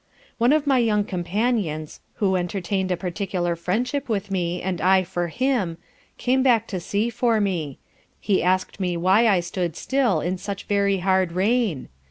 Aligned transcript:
One 0.39 0.51
of 0.51 0.65
my 0.65 0.79
young 0.79 1.03
companions 1.03 1.99
(who 2.15 2.35
entertained 2.35 2.89
a 2.89 2.97
particular 2.97 3.55
friendship 3.55 4.07
for 4.07 4.19
me 4.31 4.59
and 4.59 4.81
I 4.81 5.03
for 5.03 5.27
him) 5.27 5.77
came 6.17 6.41
back 6.41 6.65
to 6.69 6.79
see 6.79 7.11
for 7.11 7.39
me: 7.39 7.77
he 8.19 8.41
asked 8.41 8.79
me 8.79 8.97
why 8.97 9.27
I 9.27 9.41
stood 9.41 9.75
still 9.75 10.19
in 10.19 10.39
such 10.39 10.63
very 10.63 10.97
hard 10.97 11.33
rain? 11.33 11.87